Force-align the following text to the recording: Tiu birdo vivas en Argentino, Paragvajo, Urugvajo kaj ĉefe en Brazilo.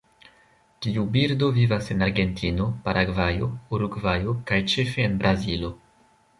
Tiu 0.85 1.03
birdo 1.17 1.49
vivas 1.57 1.91
en 1.97 2.01
Argentino, 2.07 2.67
Paragvajo, 2.89 3.53
Urugvajo 3.79 4.37
kaj 4.51 4.63
ĉefe 4.75 5.09
en 5.11 5.23
Brazilo. 5.25 5.75